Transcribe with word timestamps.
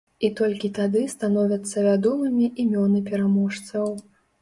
І 0.27 0.29
толькі 0.39 0.71
тады 0.77 1.03
становяцца 1.15 1.85
вядомымі 1.89 2.51
імёны 2.67 3.07
пераможцаў. 3.15 3.97